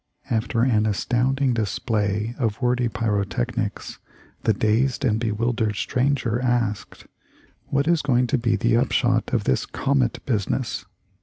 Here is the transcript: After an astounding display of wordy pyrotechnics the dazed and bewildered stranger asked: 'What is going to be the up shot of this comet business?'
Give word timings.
After 0.31 0.63
an 0.63 0.87
astounding 0.87 1.53
display 1.53 2.33
of 2.39 2.59
wordy 2.59 2.87
pyrotechnics 2.89 3.99
the 4.45 4.51
dazed 4.51 5.05
and 5.05 5.19
bewildered 5.19 5.75
stranger 5.75 6.39
asked: 6.41 7.05
'What 7.67 7.87
is 7.87 8.01
going 8.01 8.25
to 8.33 8.37
be 8.39 8.55
the 8.55 8.77
up 8.77 8.91
shot 8.91 9.31
of 9.31 9.43
this 9.43 9.63
comet 9.67 10.17
business?' 10.25 10.85